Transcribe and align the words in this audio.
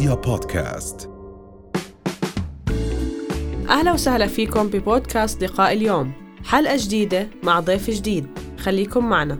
رؤيا 0.00 0.14
بودكاست. 0.14 1.10
أهلا 3.68 3.92
وسهلا 3.92 4.26
فيكم 4.26 4.68
ببودكاست 4.68 5.44
لقاء 5.44 5.72
اليوم. 5.72 6.12
حلقة 6.44 6.76
جديدة 6.76 7.28
مع 7.42 7.60
ضيف 7.60 7.90
جديد. 7.90 8.26
خليكم 8.58 9.08
معنا. 9.08 9.38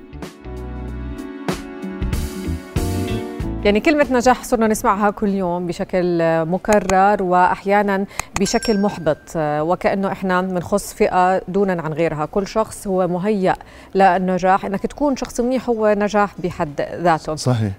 يعني 3.65 3.81
كلمة 3.81 4.07
نجاح 4.11 4.45
صرنا 4.45 4.67
نسمعها 4.67 5.11
كل 5.11 5.29
يوم 5.29 5.67
بشكل 5.67 6.19
مكرر 6.45 7.23
وأحيانا 7.23 8.07
بشكل 8.41 8.81
محبط 8.81 9.37
وكأنه 9.37 10.13
إحنا 10.13 10.43
بنخص 10.43 10.95
فئة 10.95 11.43
دونا 11.49 11.83
عن 11.83 11.93
غيرها. 11.93 12.27
كل 12.27 12.47
شخص 12.47 12.87
هو 12.87 13.09
مهيأ 13.09 13.57
للنجاح. 13.95 14.65
إنك 14.65 14.87
تكون 14.87 15.17
شخص 15.17 15.41
منيح 15.41 15.69
هو 15.69 15.95
نجاح 15.99 16.35
بحد 16.39 16.81
ذاته. 17.03 17.35
صحيح. 17.35 17.73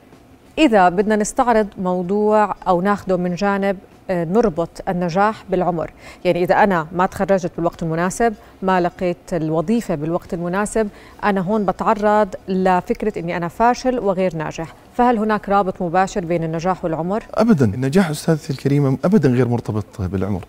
إذا 0.58 0.90
بدنا 0.90 1.16
نستعرض 1.16 1.68
موضوع 1.78 2.56
أو 2.68 2.82
ناخده 2.82 3.18
من 3.18 3.36
جانب 3.36 3.78
آه، 4.10 4.24
نربط 4.24 4.70
النجاح 4.90 5.44
بالعمر. 5.50 5.92
يعني 6.26 6.44
إذا 6.44 6.56
أنا 6.56 6.88
ما 6.92 7.06
تخرجت 7.06 7.52
بالوقت 7.58 7.84
المناسب 7.84 8.34
ما 8.62 8.82
لقيت 8.82 9.18
الوظيفة 9.34 9.96
بالوقت 9.96 10.34
المناسب 10.34 10.90
أنا 11.24 11.42
هون 11.42 11.66
بتعرض 11.66 12.28
لفكرة 12.48 13.20
أني 13.20 13.38
أنا 13.38 13.48
فاشل 13.48 14.00
وغير 14.00 14.36
ناجح. 14.36 14.74
فهل 14.98 15.18
هناك 15.18 15.50
رابط 15.50 15.82
مباشر 15.82 16.26
بين 16.26 16.44
النجاح 16.44 16.86
والعمر؟ 16.86 17.24
أبدا. 17.34 17.66
النجاح 17.66 18.10
أستاذتي 18.10 18.54
الكريمة 18.54 18.98
أبدا 19.06 19.30
غير 19.30 19.48
مرتبط 19.48 20.02
بالعمر. 20.02 20.46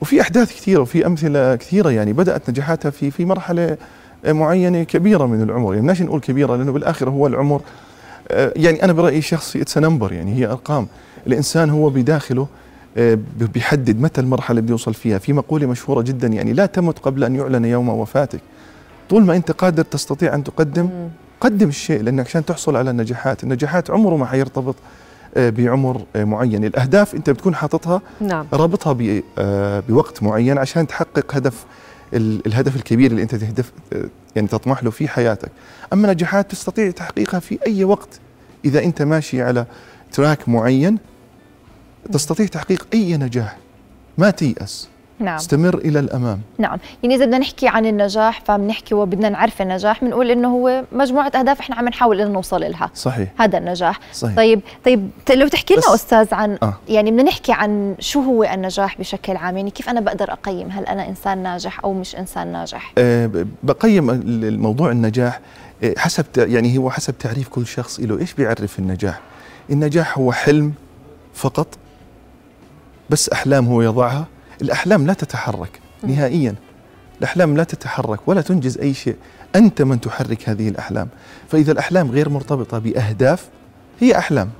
وفي 0.00 0.20
أحداث 0.20 0.52
كثيرة 0.52 0.80
وفي 0.80 1.06
أمثلة 1.06 1.56
كثيرة 1.56 1.90
يعني 1.90 2.12
بدأت 2.12 2.50
نجاحاتها 2.50 2.90
في 2.90 3.10
في 3.10 3.24
مرحلة 3.24 3.76
معينة 4.26 4.82
كبيرة 4.82 5.26
من 5.26 5.42
العمر. 5.42 5.74
يعني 5.74 6.04
نقول 6.04 6.20
كبيرة 6.20 6.56
لأنه 6.56 6.72
بالآخر 6.72 7.10
هو 7.10 7.26
العمر 7.26 7.56
آه، 7.56 7.62
يعني 8.30 8.84
أنا 8.84 8.92
برأيي 8.92 9.18
الشخصي 9.18 9.62
it's 9.62 9.78
number 9.78 10.12
يعني 10.12 10.34
هي 10.34 10.46
أرقام. 10.46 10.86
الإنسان 11.26 11.70
هو 11.70 11.90
بداخله 11.90 12.46
آه، 12.96 13.18
بيحدد 13.54 14.00
متى 14.00 14.20
المرحلة 14.20 14.58
اللي 14.58 14.66
بيوصل 14.68 14.94
فيها. 14.94 15.18
في 15.18 15.32
مقولة 15.32 15.66
مشهورة 15.66 16.02
جدا 16.02 16.28
يعني 16.28 16.52
لا 16.52 16.66
تمت 16.66 16.98
قبل 16.98 17.24
أن 17.24 17.36
يعلن 17.36 17.64
يوم 17.64 17.88
وفاتك. 17.88 18.40
طول 19.10 19.24
ما 19.24 19.36
أنت 19.36 19.50
قادر 19.52 19.82
تستطيع 19.82 20.34
أن 20.34 20.44
تقدم 20.44 20.88
قدم 21.40 21.68
الشيء 21.68 22.02
لأنك 22.02 22.26
عشان 22.26 22.44
تحصل 22.44 22.76
على 22.76 22.90
النجاحات. 22.90 23.44
النجاحات 23.44 23.90
عمره 23.90 24.16
ما 24.16 24.26
حيرتبط 24.26 24.74
آه، 25.36 25.50
بعمر 25.50 26.02
معين. 26.16 26.64
الأهداف 26.64 27.14
أنت 27.14 27.30
بتكون 27.30 27.54
حاططها 27.54 28.00
نعم. 28.20 28.46
رابطها 28.52 28.96
بوقت 29.88 30.22
معين 30.22 30.58
عشان 30.58 30.86
تحقق 30.86 31.34
هدف 31.36 31.64
الهدف 32.14 32.76
الكبير 32.76 33.10
اللي 33.10 33.22
انت 33.22 33.34
تهدف 33.34 33.72
يعني 34.36 34.48
تطمح 34.48 34.84
له 34.84 34.90
في 34.90 35.08
حياتك. 35.08 35.50
أما 35.92 36.12
نجاحات 36.12 36.50
تستطيع 36.50 36.90
تحقيقها 36.90 37.40
في 37.40 37.58
أي 37.66 37.84
وقت. 37.84 38.20
إذا 38.64 38.84
أنت 38.84 39.02
ماشي 39.02 39.42
على 39.42 39.66
تراك 40.12 40.48
معين 40.48 40.98
تستطيع 42.12 42.46
تحقيق 42.46 42.86
أي 42.94 43.16
نجاح. 43.16 43.56
ما 44.18 44.30
تيأس. 44.30 44.88
نعم. 45.22 45.36
استمر 45.36 45.78
إلى 45.78 45.98
الأمام. 45.98 46.40
نعم. 46.58 46.78
يعني 47.02 47.14
إذا 47.14 47.24
بدنا 47.24 47.38
نحكي 47.38 47.68
عن 47.68 47.86
النجاح 47.86 48.42
فبنحكي 48.44 48.94
وبدنا 48.94 49.28
نعرف 49.28 49.62
النجاح 49.62 50.04
بنقول 50.04 50.30
إنه 50.30 50.48
هو 50.48 50.84
مجموعة 50.92 51.26
أهداف 51.26 51.60
إحنا 51.60 51.76
عم 51.76 51.88
نحاول 51.88 52.20
إنه 52.20 52.30
نوصل 52.30 52.60
لها 52.60 52.90
صحيح. 52.94 53.28
هذا 53.38 53.58
النجاح. 53.58 54.00
صحيح. 54.12 54.36
طيب 54.36 54.60
طيب 54.84 55.10
لو 55.30 55.48
تحكي 55.48 55.74
لنا 55.74 55.94
أستاذ 55.94 56.34
عن 56.34 56.58
آه. 56.62 56.74
يعني 56.88 57.10
بدنا 57.10 57.22
نحكي 57.22 57.52
عن 57.52 57.94
شو 57.98 58.20
هو 58.20 58.44
النجاح 58.44 58.98
بشكل 58.98 59.36
عام 59.36 59.56
يعني 59.56 59.70
كيف 59.70 59.88
أنا 59.88 60.00
بقدر 60.00 60.32
أقيم؟ 60.32 60.70
هل 60.70 60.84
أنا 60.84 61.08
إنسان 61.08 61.42
ناجح 61.42 61.84
أو 61.84 61.92
مش 61.92 62.16
إنسان 62.16 62.52
ناجح؟ 62.52 62.92
أه 62.98 63.46
بقيم 63.62 64.10
الموضوع 64.10 64.90
النجاح 64.90 65.40
آه، 65.84 65.94
حسب 65.98 66.24
يعني 66.36 66.78
هو 66.78 66.90
حسب 66.90 67.18
تعريف 67.18 67.48
كل 67.48 67.66
شخص 67.66 68.00
له. 68.00 68.18
إيش 68.18 68.34
بيعرف 68.34 68.78
النجاح؟ 68.78 69.20
النجاح 69.70 70.18
هو 70.18 70.32
حلم 70.32 70.72
فقط 71.34 71.68
بس 73.10 73.28
أحلام 73.28 73.66
هو 73.66 73.82
يضعها. 73.82 74.26
الأحلام 74.62 75.06
لا 75.06 75.12
تتحرك 75.12 75.80
نهائيا. 76.02 76.54
الأحلام 77.18 77.56
لا 77.56 77.64
تتحرك 77.64 78.20
ولا 78.26 78.40
تنجز 78.40 78.78
أي 78.78 78.94
شيء. 78.94 79.16
أنت 79.56 79.82
من 79.82 80.00
تحرك 80.00 80.48
هذه 80.48 80.68
الأحلام. 80.68 81.08
فإذا 81.48 81.72
الأحلام 81.72 82.10
غير 82.10 82.28
مرتبطة 82.28 82.78
بأهداف 82.78 83.48
هي 84.00 84.18
أحلام. 84.18 84.50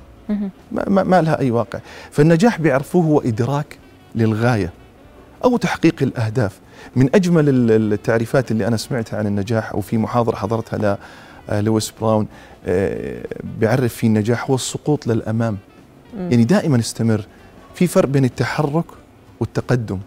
ما, 0.73 1.03
ما 1.03 1.23
لها 1.23 1.39
أي 1.39 1.51
واقع. 1.51 1.79
فالنجاح 2.11 2.61
بيعرفوه 2.61 3.05
هو 3.05 3.21
إدراك 3.21 3.79
للغاية 4.15 4.73
أو 5.45 5.57
تحقيق 5.57 6.03
الأهداف. 6.03 6.61
من 6.97 7.09
أجمل 7.15 7.45
التعريفات 7.93 8.51
اللي 8.51 8.67
أنا 8.67 8.77
سمعتها 8.77 9.19
عن 9.19 9.27
النجاح 9.27 9.73
أو 9.73 9.81
في 9.81 9.99
محاضرة 9.99 10.37
حضرتها 10.37 10.99
لويس 11.51 11.93
براون 12.01 12.27
آه، 12.67 13.25
بيعرف 13.61 13.95
في 13.95 14.07
النجاح 14.07 14.51
هو 14.51 14.55
السقوط 14.55 15.07
للأمام. 15.07 15.59
يعني 16.17 16.45
دائما 16.45 16.79
استمر 16.79 17.27
في 17.75 17.87
فرق 17.87 18.09
بين 18.09 18.25
التحرك 18.25 18.85
والتقدم. 19.43 19.99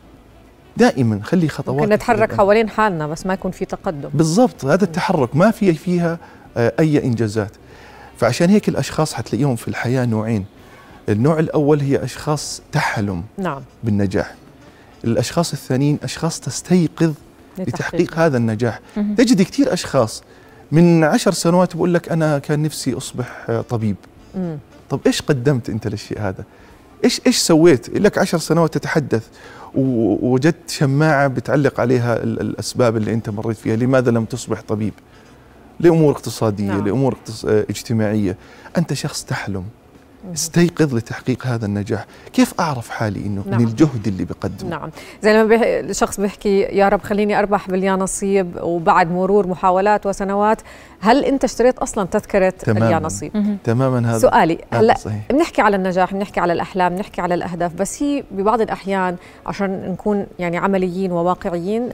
دائما 0.78 1.19
خلي 1.23 1.50
خطوات 1.50 1.81
ممكن 1.81 1.94
نتحرك 1.94 2.34
حوالين 2.34 2.69
حالنا 2.69 3.07
بس 3.07 3.25
ما 3.25 3.34
يكون 3.34 3.51
في 3.51 3.66
تقدم. 3.66 4.09
بالضبط 4.13 4.66
هذا 4.66 4.84
التحرك 4.84 5.35
ما 5.35 5.51
في 5.51 5.73
فيها 5.73 6.19
آه، 6.57 6.73
أي 6.79 7.03
إنجازات. 7.03 7.51
فعشان 8.18 8.50
هيك 8.50 8.69
الأشخاص 8.69 9.13
حتلاقيهم 9.13 9.56
في 9.56 9.68
الحياة 9.68 10.06
نوعين. 10.06 10.45
النوع 11.09 11.40
الأول 11.40 11.81
هي 11.81 12.03
أشخاص 12.03 12.62
تحلم 12.72 13.24
نعم. 13.38 13.62
بالنجاح. 13.84 14.35
الأشخاص 15.03 15.53
الثانيين 15.53 16.00
أشخاص 16.03 16.40
تستيقظ 16.40 17.13
لتحقيق. 17.57 18.19
هذا 18.19 18.38
النجاح. 18.38 18.79
تجد 18.95 19.41
كثير 19.41 19.74
أشخاص 19.74 20.24
من 20.72 21.03
عشر 21.03 21.31
سنوات 21.31 21.75
بقول 21.75 21.94
لك 21.94 22.09
أنا 22.09 22.40
كان 22.40 22.62
نفسي 22.62 22.94
أصبح 22.97 23.45
آه، 23.50 23.62
طبيب. 23.62 23.95
مم. 24.35 24.57
طب 24.90 25.00
إيش 25.06 25.22
قدمت 25.22 25.69
أنت 25.69 25.88
للشيء 25.88 26.19
هذا؟ 26.22 26.44
إيش 27.03 27.22
إيش 27.28 27.38
سويت؟ 27.38 27.89
لك 27.89 28.17
عشر 28.17 28.38
سنوات 28.38 28.73
تتحدث 28.73 29.28
ووجدت 29.75 30.69
شماعة 30.69 31.28
بتعلق 31.28 31.79
عليها 31.79 32.23
الأسباب 32.23 32.97
اللي 32.97 33.13
أنت 33.13 33.29
مريت 33.29 33.57
فيها 33.57 33.75
لماذا 33.75 34.11
لم 34.11 34.25
تصبح 34.25 34.61
طبيب؟ 34.61 34.94
لأمور 35.79 36.11
اقتصادية 36.11 36.67
نعم. 36.67 36.85
لأمور 36.85 37.17
اجتماعية. 37.44 38.38
أنت 38.78 38.94
شخص 38.94 39.23
تحلم. 39.23 39.63
استيقظ 40.34 40.96
لتحقيق 40.96 41.47
هذا 41.47 41.66
النجاح. 41.66 42.06
كيف 42.34 42.53
أعرف 42.59 42.90
حالي 42.90 43.19
أنه 43.19 43.44
نعم. 43.50 43.62
من 43.62 43.68
الجهد 43.68 44.08
اللي 44.08 44.25
بقدمه؟ 44.25 44.69
نعم. 44.69 44.90
زي 45.22 45.34
لما 45.34 45.44
بيح... 45.44 45.62
الشخص 45.63 46.19
بيحكي 46.19 46.59
يا 46.59 46.90
رب 46.90 47.02
خليني 47.02 47.40
أربح 47.40 47.69
باليانصيب 47.69 48.59
وبعد 48.62 49.12
مرور 49.12 49.47
محاولات 49.47 50.06
وسنوات 50.06 50.62
هل 51.00 51.25
أنت 51.25 51.44
اشتريت 51.44 51.80
أصلا 51.80 52.06
تذكرة 52.06 52.50
تماماً. 52.50 52.88
اليانصيب 52.88 53.58
تماما 53.63 54.09
هذا 54.12 54.18
سؤالي 54.18 54.58
هلا 54.74 54.96
بنحكي 55.30 55.62
على 55.62 55.75
النجاح 55.75 56.13
بنحكي 56.13 56.40
على 56.40 56.53
الأحلام 56.53 56.96
بنحكي 56.96 57.22
على 57.22 57.34
الأهداف 57.34 57.74
بس 57.74 58.03
هي 58.03 58.24
ببعض 58.31 58.62
الأحيان 58.62 59.16
عشان 59.46 59.92
نكون 59.92 60.25
يعني 60.40 60.57
عمليين 60.57 61.12
وواقعيين 61.12 61.90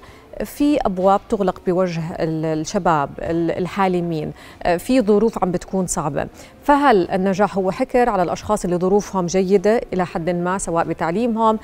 في 0.45 0.77
أبواب 0.77 1.21
تغلق 1.29 1.61
بوجه 1.67 2.01
الشباب 2.19 3.09
الحالمين 3.57 4.31
في 4.77 5.01
ظروف 5.01 5.43
عم 5.43 5.51
بتكون 5.51 5.87
صعبة. 5.87 6.27
فهل 6.63 7.11
النجاح 7.11 7.57
هو 7.57 7.71
حكر 7.71 8.09
على 8.09 8.23
الأشخاص 8.23 8.65
اللي 8.65 8.77
ظروفهم 8.77 9.25
جيدة 9.25 9.81
إلى 9.93 10.05
حد 10.05 10.29
ما 10.29 10.57
سواء 10.57 10.85
بتعليمهم 10.85 11.59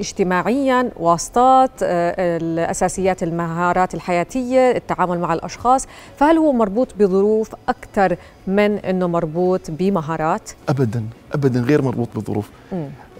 اجتماعيا 0.00 0.90
واسطات 0.96 1.70
الأساسيات 1.82 3.22
المهارات 3.22 3.94
الحياتية 3.94 4.70
التعامل 4.70 5.18
مع 5.18 5.34
الأشخاص؟ 5.34 5.86
فهل 6.16 6.38
هو 6.38 6.52
مربوط 6.52 6.94
بظروف 6.98 7.54
أكثر 7.68 8.16
من 8.46 8.78
إنه 8.78 9.06
مربوط 9.06 9.60
بمهارات؟ 9.68 10.50
ابدا 10.68 11.04
ابدا 11.34 11.60
غير 11.60 11.82
مربوط 11.82 12.08
بظروف 12.16 12.50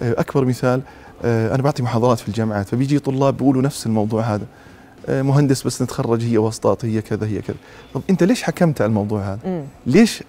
أكبر 0.02 0.44
مثال 0.44 0.80
آه، 0.80 1.05
أنا 1.24 1.62
بعطي 1.62 1.82
محاضرات 1.82 2.18
في 2.18 2.28
الجامعات 2.28 2.68
فبيجي 2.68 2.98
طلاب 2.98 3.36
بيقولوا 3.36 3.62
نفس 3.62 3.86
الموضوع 3.86 4.22
هذا. 4.22 4.46
آه، 5.08 5.22
مهندس 5.22 5.62
بس 5.62 5.82
نتخرج 5.82 6.22
هي 6.22 6.38
واسطات 6.38 6.84
هي 6.84 7.02
كذا 7.02 7.26
هي 7.26 7.42
كذا. 7.42 7.56
طب 7.94 8.02
أنت 8.10 8.22
ليش 8.22 8.42
حكمت 8.42 8.80
على 8.80 8.88
الموضوع 8.88 9.20
هذا؟ 9.20 9.38
مم. 9.44 9.64
ليش 9.86 10.22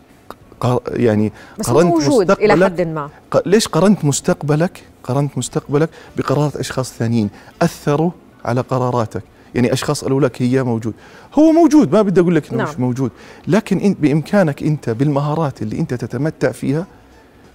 يعني 0.90 1.32
بس 1.60 1.70
قرنت 1.70 1.86
موجود 1.86 2.32
إلى 2.32 2.66
حد 2.66 2.82
ما. 2.82 3.10
ليش 3.46 3.68
قرنت 3.68 4.06
مستقبلك؟ 4.06 4.84
قرنت 5.04 5.38
مستقبلك 5.38 5.90
بقرارات 6.18 6.56
أشخاص 6.56 6.94
ثانيين. 6.94 7.30
أثروا 7.62 8.12
على 8.46 8.62
قراراتك. 8.62 9.24
يعني 9.56 9.74
أشخاص 9.74 10.04
قالوا 10.04 10.22
لك 10.22 10.42
هي 10.42 10.64
موجود. 10.64 10.94
هو 11.34 11.52
موجود 11.52 11.92
ما 11.92 12.02
بدي 12.02 12.22
أقول 12.22 12.36
لك 12.36 12.50
إنه 12.50 12.64
نعم. 12.64 12.70
مش 12.70 12.80
موجود. 12.80 13.12
لكن 13.48 13.78
انت 13.78 14.00
بإمكانك 14.00 14.64
أنت 14.64 14.90
بالمهارات 14.90 15.62
اللي 15.62 15.80
أنت 15.80 15.94
تتمتع 15.94 16.52
فيها 16.52 16.86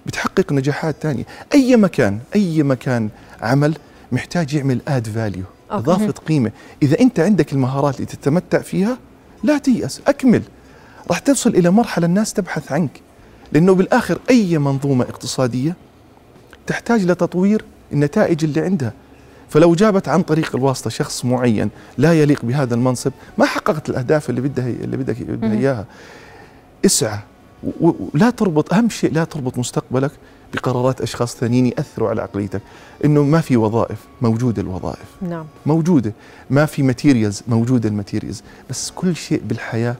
بتحقق 0.05 0.51
نجاحات 0.51 0.95
ثانية 1.01 1.23
أي 1.53 1.75
مكان 1.75 2.19
أي 2.35 2.63
مكان 2.63 3.09
عمل 3.41 3.77
محتاج 4.11 4.53
يعمل 4.53 4.81
اد 4.87 5.07
فاليو 5.07 5.43
إضافة 5.71 6.11
قيمة. 6.11 6.51
إذا 6.83 6.99
أنت 6.99 7.19
عندك 7.19 7.53
المهارات 7.53 7.95
اللي 7.95 8.05
تتمتع 8.05 8.59
فيها 8.59 8.97
لا 9.43 9.57
تيأس 9.57 10.01
أكمل. 10.07 10.41
راح 11.09 11.19
تصل 11.19 11.49
إلى 11.49 11.69
مرحلة 11.69 12.05
الناس 12.05 12.33
تبحث 12.33 12.71
عنك. 12.71 13.01
لأنه 13.51 13.73
بالآخر 13.73 14.19
أي 14.29 14.57
منظومة 14.57 15.05
اقتصادية 15.05 15.75
تحتاج 16.67 17.05
لتطوير 17.05 17.65
النتائج 17.93 18.43
اللي 18.43 18.61
عندها. 18.61 18.93
فلو 19.49 19.75
جابت 19.75 20.07
عن 20.09 20.21
طريق 20.21 20.55
الواسطة 20.55 20.89
شخص 20.89 21.25
معين 21.25 21.69
لا 21.97 22.13
يليق 22.13 22.45
بهذا 22.45 22.75
المنصب 22.75 23.11
ما 23.37 23.45
حققت 23.45 23.89
الأهداف 23.89 24.29
اللي 24.29 24.41
بدها 24.41 24.67
اللي 24.67 24.97
بدك 24.97 25.17
إياها. 25.43 25.85
اسعى. 26.85 27.19
ولا 27.81 28.29
تربط 28.29 28.73
أهم 28.73 28.89
شيء 28.89 29.13
لا 29.13 29.23
تربط 29.23 29.57
مستقبلك 29.57 30.11
بقرارات 30.53 31.01
أشخاص 31.01 31.35
ثانيين 31.35 31.65
يأثروا 31.65 32.09
على 32.09 32.21
عقليتك. 32.21 32.61
إنه 33.05 33.23
ما 33.23 33.41
في 33.41 33.57
وظائف 33.57 33.97
موجودة 34.21 34.61
الوظائف. 34.61 35.05
نعم. 35.21 35.45
موجودة. 35.65 36.13
ما 36.49 36.65
في 36.65 36.83
materials 36.83 37.43
موجودة 37.47 37.89
ال 37.89 37.94
materials. 37.94 38.43
بس 38.69 38.91
كل 38.91 39.15
شيء 39.15 39.41
بالحياة 39.45 39.95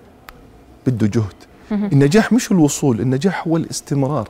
بده 0.87 1.07
جهد. 1.07 1.33
النجاح 1.71 2.33
مش 2.33 2.51
الوصول 2.51 3.01
النجاح 3.01 3.47
هو 3.47 3.57
الاستمرار. 3.57 4.29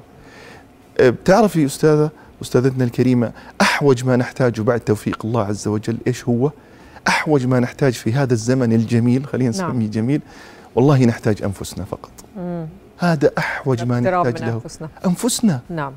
أه، 0.99 1.09
بتعرفي 1.09 1.65
أستاذة 1.65 2.09
أستاذتنا 2.41 2.83
الكريمة 2.83 3.31
أحوج 3.61 4.05
ما 4.05 4.15
نحتاجه 4.15 4.61
بعد 4.61 4.79
توفيق 4.79 5.25
الله 5.25 5.41
عز 5.41 5.67
وجل 5.67 5.97
إيش 6.07 6.27
هو؟ 6.29 6.51
أحوج 7.07 7.45
ما 7.45 7.59
نحتاج 7.59 7.93
في 7.93 8.13
هذا 8.13 8.33
الزمن 8.33 8.73
الجميل 8.73 9.25
خلينا 9.25 9.49
نسميه 9.49 9.67
نعم. 9.67 9.89
جميل 9.89 10.21
والله 10.75 11.05
نحتاج 11.05 11.43
أنفسنا 11.43 11.85
فقط. 11.85 12.11
هذا 12.97 13.31
أحوج 13.37 13.83
ما 13.83 13.99
نحتاج 13.99 14.43
له. 14.43 14.53
أنفسنا. 14.53 14.89
أنفسنا. 15.05 15.59
نعم. 15.69 15.93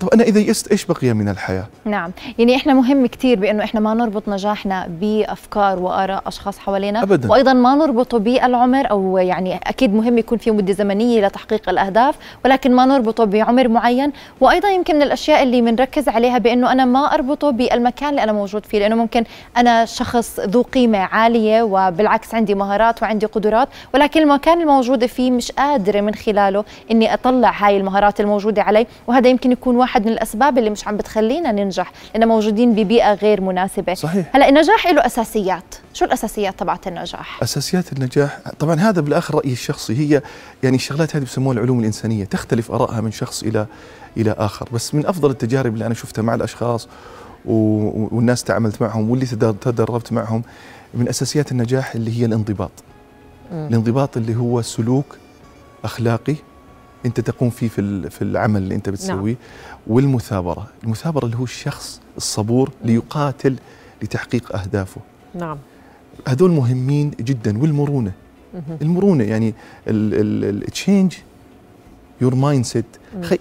طب 0.00 0.08
أنا 0.08 0.22
إذا 0.22 0.40
يست 0.40 0.68
إيش 0.68 0.84
بقي 0.84 1.12
من 1.12 1.28
الحياة؟ 1.28 1.66
نعم. 1.84 2.10
يعني 2.38 2.56
إحنا 2.56 2.74
مهم 2.74 3.06
كثير 3.06 3.38
بإنه 3.38 3.64
إحنا 3.64 3.80
ما 3.80 3.94
نربط 3.94 4.28
نجاحنا 4.28 4.86
بأفكار 5.00 5.78
وآراء 5.78 6.22
أشخاص 6.26 6.58
حوالينا 6.58 7.02
أبداً. 7.02 7.30
وأيضا 7.30 7.52
ما 7.52 7.74
نربطه 7.74 8.18
بالعمر 8.18 8.90
أو 8.90 9.18
يعني 9.18 9.56
أكيد 9.56 9.94
مهم 9.94 10.18
يكون 10.18 10.38
في 10.38 10.50
مدة 10.50 10.72
زمنية 10.72 11.26
لتحقيق 11.26 11.68
الأهداف 11.68 12.14
ولكن 12.44 12.72
ما 12.74 12.86
نربطه 12.86 13.24
بعمر 13.24 13.68
معين. 13.68 14.12
وأيضا 14.40 14.68
يمكن 14.68 14.96
من 14.96 15.02
الأشياء 15.02 15.42
اللي 15.42 15.60
بنركز 15.60 16.08
عليها 16.08 16.38
بإنه 16.38 16.72
أنا 16.72 16.84
ما 16.84 17.14
أربطه 17.14 17.50
بالمكان 17.50 18.10
اللي 18.10 18.22
أنا 18.22 18.32
موجود 18.32 18.66
فيه 18.66 18.78
لأنه 18.78 18.94
ممكن 18.94 19.24
أنا 19.56 19.84
شخص 19.84 20.40
ذو 20.40 20.62
قيمة 20.62 20.98
عالية 20.98 21.62
وبالعكس 21.62 22.34
عندي 22.34 22.54
مهارات 22.54 23.02
وعندي 23.02 23.26
قدرات 23.26 23.68
ولكن 23.94 24.22
المكان 24.22 24.60
الموجوده 24.60 25.06
فيه 25.06 25.30
مش 25.30 25.52
قادره 25.52 26.00
من 26.00 26.14
خلاله 26.14 26.64
إني 26.90 27.14
أطلع 27.14 27.50
هاي 27.50 27.76
المهارات 27.76 28.20
الموجودة 28.20 28.62
علي 28.62 28.86
وهذا 29.06 29.28
يمكن 29.28 29.52
يكون 29.52 29.76
واحد 29.88 30.06
من 30.06 30.12
الأسباب 30.12 30.58
اللي 30.58 30.70
مش 30.70 30.88
عم 30.88 30.96
بتخلينا 30.96 31.52
ننجح 31.52 31.92
لأن 32.14 32.28
موجودين 32.28 32.74
ببيئة 32.74 33.14
غير 33.14 33.40
مناسبة. 33.40 33.94
صحيح. 33.94 34.30
هلأ 34.34 34.48
النجاح 34.48 34.86
له 34.86 35.06
أساسيات. 35.06 35.74
شو 35.94 36.04
الأساسيات 36.04 36.58
تبعت 36.58 36.86
النجاح؟ 36.86 37.42
أساسيات 37.42 37.92
النجاح 37.92 38.38
طبعا 38.58 38.74
هذا 38.80 39.00
بالآخر 39.00 39.34
رأيي 39.34 39.52
الشخصي 39.52 39.98
هي 39.98 40.22
يعني 40.62 40.76
الشغلات 40.76 41.16
هذه 41.16 41.22
بسموها 41.22 41.56
العلوم 41.56 41.80
الإنسانية 41.80 42.24
تختلف 42.24 42.72
آرائها 42.72 43.00
من 43.00 43.12
شخص 43.12 43.42
إلى 43.42 43.66
إلى 44.16 44.34
آخر. 44.38 44.68
بس 44.72 44.94
من 44.94 45.06
أفضل 45.06 45.30
التجارب 45.30 45.74
اللي 45.74 45.86
أنا 45.86 45.94
شفتها 45.94 46.22
مع 46.22 46.34
الأشخاص 46.34 46.88
والناس 47.44 48.44
تعاملت 48.44 48.82
معهم 48.82 49.10
واللي 49.10 49.26
تدربت 49.26 50.12
معهم 50.12 50.42
من 50.94 51.08
أساسيات 51.08 51.52
النجاح 51.52 51.94
اللي 51.94 52.20
هي 52.20 52.24
الانضباط. 52.24 52.70
الانضباط 53.52 54.16
اللي 54.16 54.36
هو 54.36 54.62
سلوك 54.62 55.16
أخلاقي 55.84 56.34
أنت 57.06 57.20
تقوم 57.20 57.50
فيه 57.50 57.68
في 57.68 58.10
في 58.10 58.22
العمل 58.22 58.62
اللي 58.62 58.74
أنت 58.74 58.88
بتسويه. 58.88 59.32
نعم. 59.34 59.76
والمثابرة 59.86 60.66
المثابرة 60.84 61.24
اللي 61.24 61.36
هو 61.36 61.44
الشخص 61.44 62.00
الصبور 62.16 62.70
ليقاتل 62.84 63.56
لتحقيق 64.02 64.56
أهدافه. 64.56 65.00
نعم. 65.34 65.58
هذول 66.28 66.50
مهمين 66.50 67.10
جدا 67.10 67.62
والمرونة. 67.62 68.12
المرونة 68.82 69.24
يعني 69.24 69.54
ال 69.86 71.14
change 72.20 72.34
your 72.34 72.64
mindset 72.64 72.84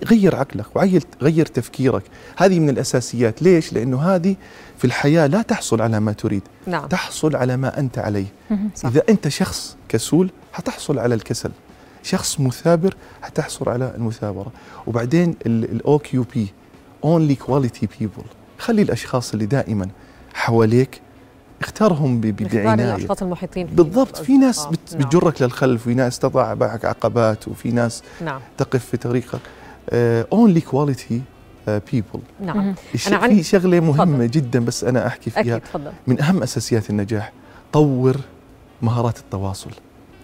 غير 0.03 0.35
عقلك 0.35 0.75
وغير 0.75 1.03
غير 1.21 1.45
تفكيرك. 1.45 2.03
هذه 2.37 2.59
من 2.59 2.69
الأساسيات. 2.69 3.41
ليش؟ 3.41 3.73
لأنه 3.73 4.01
هذه 4.01 4.35
في 4.77 4.85
الحياة 4.85 5.27
لا 5.27 5.41
تحصل 5.41 5.81
على 5.81 5.99
ما 5.99 6.11
تريد. 6.11 6.41
نعم. 6.67 6.87
تحصل 6.87 7.35
على 7.35 7.57
ما 7.57 7.79
أنت 7.79 7.97
عليه. 7.97 8.27
صح. 8.75 8.89
إذا 8.89 9.03
أنت 9.09 9.27
شخص 9.27 9.77
كسول 9.89 10.29
حتحصل 10.53 10.99
على 10.99 11.15
الكسل. 11.15 11.51
شخص 12.07 12.39
مثابر 12.39 12.95
حتحصل 13.21 13.69
على 13.69 13.93
المثابرة 13.95 14.51
وبعدين 14.87 15.35
ال 15.45 15.99
OQP 15.99 16.47
only 17.03 17.35
quality 17.35 17.87
people 17.99 18.23
خلي 18.59 18.81
الأشخاص 18.81 19.33
اللي 19.33 19.45
دائما 19.45 19.87
حواليك 20.33 21.01
اختارهم 21.61 22.21
بعناية 22.21 22.95
الأشخاص 22.95 23.21
المحيطين 23.21 23.67
بالضبط 23.67 24.17
في 24.17 24.37
ناس 24.37 24.59
آه. 24.59 24.69
بتجرك 24.69 25.41
نعم. 25.41 25.49
للخلف 25.49 25.83
في 25.83 25.93
ناس 25.93 26.19
تضع 26.19 26.53
معك 26.53 26.85
عقبات 26.85 27.47
وفي 27.47 27.71
ناس 27.71 28.03
نعم. 28.21 28.41
تقف 28.57 28.85
في 28.85 28.97
طريقك 28.97 29.39
only 30.33 30.61
quality 30.61 31.21
people 31.67 32.21
نعم 32.41 32.75
أنا 33.07 33.27
في 33.27 33.43
شغلة 33.43 33.79
مهمة 33.79 34.17
فضل. 34.17 34.31
جدا 34.31 34.65
بس 34.65 34.83
أنا 34.83 35.07
أحكي 35.07 35.29
فيها 35.29 35.57
أكيد 35.57 35.65
فضل. 35.65 35.91
من 36.07 36.21
أهم 36.21 36.43
أساسيات 36.43 36.89
النجاح 36.89 37.33
طور 37.73 38.17
مهارات 38.81 39.17
التواصل 39.17 39.71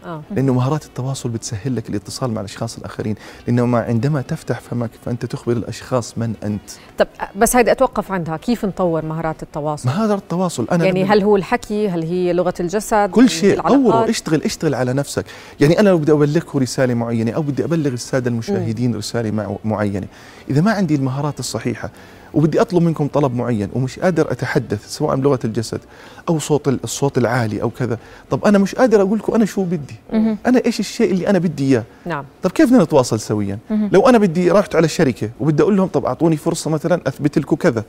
آه. 0.05 0.21
لأنه 0.35 0.53
مهارات 0.53 0.85
التواصل 0.85 1.29
بتسهل 1.29 1.75
لك 1.75 1.89
الاتصال 1.89 2.31
مع 2.31 2.41
الأشخاص 2.41 2.77
الآخرين 2.77 3.15
لأنه 3.47 3.65
ما 3.65 3.79
عندما 3.79 4.21
تفتح 4.21 4.59
فمك 4.59 4.89
فأنت 5.05 5.25
تخبر 5.25 5.51
الأشخاص 5.51 6.17
من 6.17 6.33
أنت. 6.43 6.61
طب 6.97 7.07
بس 7.35 7.55
هيدي 7.55 7.71
أتوقف 7.71 8.11
عندها 8.11 8.37
كيف 8.37 8.65
نطور 8.65 9.05
مهارات 9.05 9.43
التواصل؟ 9.43 9.89
مهارات 9.89 10.19
التواصل 10.19 10.67
أنا 10.71 10.85
يعني 10.85 11.05
هل 11.05 11.23
هو 11.23 11.35
الحكي؟ 11.35 11.89
هل 11.89 12.03
هي 12.03 12.33
لغة 12.33 12.53
الجسد؟ 12.59 13.09
كل 13.11 13.29
شيء 13.29 13.61
طوره 13.61 14.09
اشتغل 14.09 14.43
اشتغل 14.43 14.75
على 14.75 14.93
نفسك. 14.93 15.25
يعني 15.59 15.79
أنا 15.79 15.89
لو 15.89 15.97
بدي 15.97 16.11
ابلغكم 16.11 16.59
رسالة 16.59 16.93
معينة 16.93 17.31
أو 17.31 17.41
بدي 17.41 17.63
أبلغ 17.63 17.93
السادة 17.93 18.29
المشاهدين 18.29 18.91
م. 18.91 18.95
رسالة 18.95 19.57
معينة 19.63 20.07
إذا 20.49 20.61
ما 20.61 20.71
عندي 20.71 20.95
المهارات 20.95 21.39
الصحيحة 21.39 21.89
وبدي 22.33 22.61
أطلب 22.61 22.81
منكم 22.81 23.07
طلب 23.07 23.35
معين 23.35 23.69
ومش 23.73 23.99
قادر 23.99 24.31
أتحدث 24.31 24.87
سواء 24.87 25.15
بلغة 25.15 25.39
الجسد 25.45 25.79
أو 26.29 26.39
صوت 26.39 26.67
الصوت 26.67 27.17
العالي 27.17 27.61
أو 27.61 27.69
كذا. 27.69 27.97
طب 28.29 28.45
أنا 28.45 28.57
مش 28.57 28.75
قادر 28.75 29.01
أقول 29.01 29.19
لكم 29.19 29.33
أنا 29.33 29.45
شو 29.45 29.63
بدي؟ 29.63 29.95
أنا 30.45 30.61
إيش 30.65 30.79
الشيء 30.79 31.11
اللي 31.11 31.27
أنا 31.27 31.39
بدي 31.39 31.63
إياه؟ 31.63 31.83
نعم. 32.05 32.25
طب 32.43 32.51
كيف 32.51 32.69
بدنا 32.69 32.83
نتواصل 32.83 33.19
سويا؟ 33.19 33.59
لو 33.91 34.09
أنا 34.09 34.17
بدي 34.17 34.51
رحت 34.51 34.75
على 34.75 34.85
الشركة 34.85 35.29
وبدي 35.39 35.63
أقول 35.63 35.77
لهم 35.77 35.87
طب 35.87 36.05
أعطوني 36.05 36.37
فرصة 36.37 36.69
مثلا 36.69 37.01
أثبت 37.07 37.37
لكم 37.37 37.55
كذا 37.55 37.83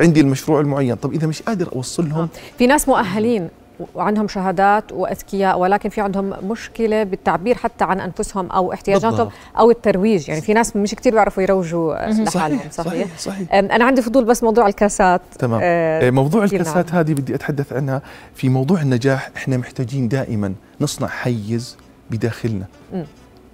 عندي 0.00 0.20
المشروع 0.20 0.60
المعين 0.60 0.94
طب 0.94 1.12
إذا 1.12 1.26
مش 1.26 1.42
قادر 1.42 1.68
اوصل 1.72 2.08
لهم 2.08 2.22
آه. 2.22 2.28
في 2.58 2.66
ناس 2.66 2.88
مؤهلين. 2.88 3.48
وعندهم 3.94 4.28
شهادات 4.28 4.92
وأذكياء 4.92 5.58
ولكن 5.58 5.88
في 5.88 6.00
عندهم 6.00 6.32
مشكلة 6.50 7.02
بالتعبير 7.02 7.54
حتى 7.54 7.84
عن 7.84 8.00
أنفسهم 8.00 8.50
أو 8.50 8.72
احتياجاتهم 8.72 9.10
بالضبط. 9.10 9.32
أو 9.58 9.70
الترويج. 9.70 10.28
يعني 10.28 10.40
في 10.40 10.54
ناس 10.54 10.76
مش 10.76 10.94
كثير 10.94 11.12
بيعرفوا 11.12 11.42
يروجوا 11.42 11.94
لحالهم 11.94 12.26
صحيح 12.26 12.72
صحيح, 12.72 13.18
صحيح. 13.18 13.54
أنا 13.54 13.84
عندي 13.84 14.02
فضول 14.02 14.24
بس 14.24 14.42
موضوع 14.42 14.66
الكاسات. 14.66 15.20
تمام. 15.38 15.60
آه 15.62 16.10
موضوع 16.10 16.44
الكاسات 16.44 16.94
هذه 16.94 17.12
بدي 17.12 17.34
أتحدث 17.34 17.72
عنها. 17.72 18.02
في 18.34 18.48
موضوع 18.48 18.80
النجاح 18.80 19.30
إحنا 19.36 19.56
محتاجين 19.56 20.08
دائما 20.08 20.54
نصنع 20.80 21.08
حيز 21.08 21.76
بداخلنا 22.10 22.66
م. 22.94 23.02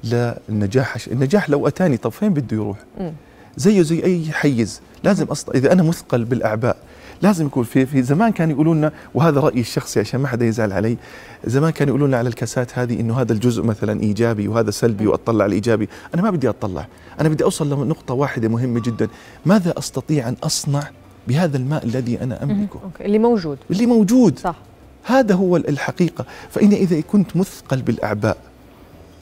للنجاح. 0.05 0.97
النجاح 1.07 1.51
لو 1.51 1.69
أتاني 1.69 1.97
طب 1.97 2.11
فين 2.13 2.35
بده 2.35 2.57
يروح؟ 2.57 2.79
م. 3.01 3.11
زيه 3.57 3.83
زي 3.83 4.05
أي 4.05 4.33
حيز. 4.33 4.81
لازم 5.05 5.27
إذا 5.55 5.73
أنا 5.73 5.83
مثقل 5.83 6.25
بالأعباء 6.25 6.77
لازم 7.23 7.47
يكون 7.47 7.65
في 7.65 7.87
في 7.87 8.03
زمان 8.03 8.33
كانوا 8.33 8.55
يقولوا 8.55 8.75
لنا 8.75 8.93
وهذا 9.15 9.41
رأيي 9.41 9.61
الشخصي 9.61 10.01
عشان 10.01 10.21
ما 10.21 10.29
حدا 10.29 10.47
يزعل 10.47 10.73
علي 10.73 10.97
زمان 11.45 11.71
كانوا 11.71 11.91
يقولوا 11.91 12.09
لنا 12.09 12.17
على 12.17 12.29
الكاسات 12.29 12.79
هذه 12.79 13.01
إنه 13.01 13.21
هذا 13.21 13.33
الجزء 13.33 13.63
مثلا 13.63 14.01
إيجابي 14.01 14.49
وهذا 14.49 14.71
سلبي 14.71 15.07
وأطلع 15.07 15.45
على 15.45 15.51
الإيجابي. 15.51 15.89
أنا 16.15 16.23
ما 16.23 16.31
بدي 16.31 16.49
أطلع. 16.49 16.87
أنا 17.21 17.29
بدي 17.29 17.45
أوصل 17.45 17.85
لنقطة 17.85 18.15
واحدة 18.15 18.49
مهمة 18.49 18.81
جدا. 18.81 19.09
ماذا 19.47 19.79
أستطيع 19.79 20.29
أن 20.29 20.37
أصنع 20.43 20.83
بهذا 21.29 21.57
الماء 21.57 21.85
الذي 21.85 22.23
أنا 22.23 22.43
أملكه؟ 22.43 22.81
اللي 23.01 23.19
موجود. 23.19 23.59
اللي 23.71 23.87
موجود. 23.87 24.39
صح. 24.39 24.57
هذا 25.05 25.35
هو 25.35 25.57
الحقيقة. 25.57 26.25
فإن 26.51 26.73
إذا 26.73 27.01
كنت 27.01 27.37
مثقل 27.37 27.83
بالأعباء 27.83 28.37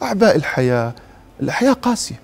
أعباء 0.02 0.36
الحياة 0.36 0.94
الحياة 1.42 1.72
قاسية. 1.72 2.20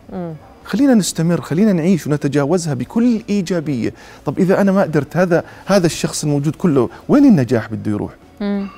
خلينا 0.65 0.95
نستمر 0.95 1.41
خلينا 1.41 1.73
نعيش 1.73 2.07
ونتجاوزها 2.07 2.75
بكل 2.75 3.23
إيجابية. 3.29 3.93
طب 4.27 4.39
إذا 4.39 4.61
أنا 4.61 4.73
ما 4.73 4.83
قدرت 4.83 5.17
هذا 5.17 5.45
هذا 5.67 5.87
الشخص 5.87 6.25
الموجود 6.25 6.57
كله 6.57 6.89
وين 7.09 7.25
النجاح 7.25 7.71
بده 7.71 7.91
يروح؟ 7.91 8.13
مم. 8.41 8.69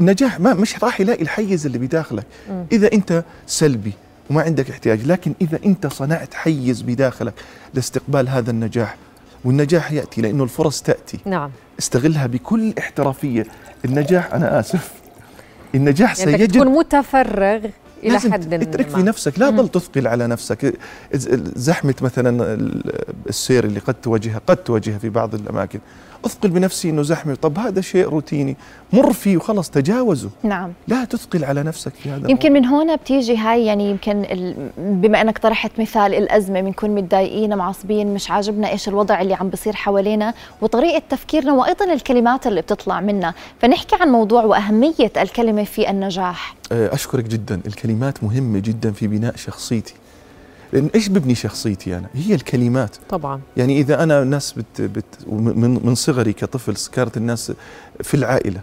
النجاح 0.00 0.40
ما 0.40 0.54
مش 0.54 0.84
راح 0.84 1.00
يلاقي 1.00 1.22
الحيز 1.22 1.66
اللي 1.66 1.78
بداخلك. 1.78 2.26
مم. 2.50 2.64
إذا 2.72 2.92
أنت 2.92 3.24
سلبي 3.46 3.92
وما 4.30 4.42
عندك 4.42 4.70
احتياج 4.70 5.06
لكن 5.06 5.32
إذا 5.40 5.58
أنت 5.66 5.86
صنعت 5.86 6.34
حيز 6.34 6.82
بداخلك 6.82 7.34
لاستقبال 7.74 8.28
هذا 8.28 8.50
النجاح 8.50 8.96
والنجاح 9.44 9.92
يأتي 9.92 10.20
لأنه 10.20 10.44
الفرص 10.44 10.82
تأتي. 10.82 11.18
نعم. 11.26 11.50
استغلها 11.78 12.26
بكل 12.26 12.74
احترافية. 12.78 13.46
النجاح 13.84 14.34
أنا 14.34 14.60
آسف 14.60 14.90
النجاح 15.74 16.18
يعني 16.18 16.32
سيجد 16.32 16.52
تكون 16.52 16.68
متفرغ. 16.68 17.60
إلى 18.04 18.18
حد 18.18 18.54
اترك 18.54 18.88
في 18.88 19.02
نفسك 19.02 19.38
لا 19.38 19.50
تظل 19.50 19.68
تثقل 19.68 20.06
على 20.06 20.26
نفسك. 20.26 20.78
زحمة 21.56 21.94
مثلا 22.02 22.58
السير 23.28 23.64
اللي 23.64 23.80
قد 23.80 23.94
تواجهها 23.94 24.40
قد 24.46 24.56
تواجهها 24.56 24.98
في 24.98 25.08
بعض 25.08 25.34
الأماكن. 25.34 25.80
أثقل 26.24 26.48
بنفسي 26.48 26.90
إنه 26.90 27.02
زحمة. 27.02 27.34
طب 27.34 27.58
هذا 27.58 27.80
شيء 27.80 28.08
روتيني 28.08 28.56
مر 28.92 29.12
فيه 29.12 29.36
وخلص 29.36 29.70
تجاوزه. 29.70 30.30
نعم. 30.42 30.72
لا 30.88 31.04
تثقل 31.04 31.44
على 31.44 31.62
نفسك 31.62 31.92
في 31.94 32.10
هذا 32.10 32.30
يمكن 32.30 32.52
من 32.52 32.64
هنا 32.64 32.94
بتيجي 32.94 33.36
هاي 33.36 33.66
يعني 33.66 33.90
يمكن 33.90 34.26
بما 34.78 35.20
إنك 35.20 35.38
طرحت 35.38 35.70
مثال 35.78 36.14
الأزمة 36.14 36.60
بنكون 36.60 36.90
متضايقين 36.90 37.56
معصبين 37.56 38.14
مش 38.14 38.30
عاجبنا 38.30 38.70
إيش 38.70 38.88
الوضع 38.88 39.20
اللي 39.20 39.34
عم 39.34 39.48
بصير 39.48 39.76
حوالينا 39.76 40.34
وطريقة 40.60 41.02
تفكيرنا 41.10 41.52
وأيضا 41.52 41.92
الكلمات 41.92 42.46
اللي 42.46 42.60
بتطلع 42.60 43.00
منا. 43.00 43.34
فنحكي 43.60 43.96
عن 44.00 44.08
موضوع 44.08 44.44
وأهمية 44.44 45.12
الكلمة 45.16 45.64
في 45.64 45.90
النجاح. 45.90 46.59
أه، 46.72 46.94
أشكرك 46.94 47.24
جدا. 47.24 47.60
الكلمات 47.66 48.24
مهمة 48.24 48.58
جدا 48.58 48.92
في 48.92 49.06
بناء 49.06 49.36
شخصيتي. 49.36 49.94
لأن 50.72 50.90
إيش 50.94 51.08
ببني 51.08 51.34
شخصيتي 51.34 51.98
أنا؟ 51.98 52.08
هي 52.14 52.34
الكلمات. 52.34 52.96
طبعا. 53.08 53.40
يعني 53.56 53.80
إذا 53.80 54.02
أنا 54.02 54.24
ناس 54.24 54.52
بت 54.52 54.80
بت 54.80 55.04
من 55.28 55.86
من 55.86 55.94
صغري 55.94 56.32
كطفل 56.32 56.92
كانت 56.92 57.16
الناس 57.16 57.52
في 58.02 58.14
العائلة 58.14 58.60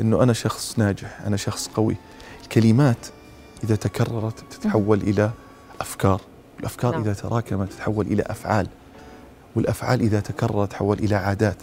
إنه 0.00 0.22
أنا 0.22 0.32
شخص 0.32 0.78
ناجح 0.78 1.20
أنا 1.26 1.36
شخص 1.36 1.68
قوي. 1.74 1.96
الكلمات 2.42 3.06
إذا 3.64 3.76
تكررت 3.76 4.44
تتحول 4.50 5.00
إلى 5.00 5.30
أفكار. 5.80 6.20
الأفكار 6.60 6.92
نعم. 6.92 7.00
إذا 7.00 7.12
تراكمت 7.12 7.72
تتحول 7.72 8.06
إلى 8.06 8.22
أفعال. 8.22 8.66
والأفعال 9.56 10.00
إذا 10.00 10.20
تكررت 10.20 10.70
تحول 10.70 10.98
إلى 10.98 11.14
عادات. 11.14 11.56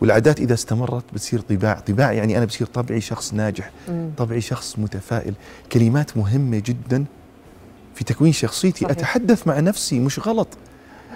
والعادات 0.00 0.40
إذا 0.40 0.54
استمرت 0.54 1.04
بتصير 1.12 1.40
طباع 1.40 1.74
طباع 1.80 2.12
يعني 2.12 2.38
أنا 2.38 2.44
بصير 2.44 2.66
طبعي 2.66 3.00
شخص 3.00 3.34
ناجح 3.34 3.70
مم. 3.88 4.10
طبعي 4.16 4.40
شخص 4.40 4.78
متفائل 4.78 5.34
كلمات 5.72 6.16
مهمة 6.16 6.62
جدا 6.66 7.04
في 7.94 8.04
تكوين 8.04 8.32
شخصيتي 8.32 8.84
صحيح. 8.84 8.96
أتحدث 8.96 9.46
مع 9.46 9.60
نفسي 9.60 9.98
مش 9.98 10.28
غلط 10.28 10.48